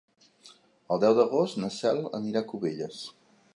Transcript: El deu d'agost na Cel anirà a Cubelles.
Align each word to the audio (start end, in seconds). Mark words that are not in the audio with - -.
El 0.95 1.01
deu 1.03 1.17
d'agost 1.19 1.61
na 1.65 1.71
Cel 1.77 2.01
anirà 2.23 2.43
a 2.45 2.51
Cubelles. 2.55 3.07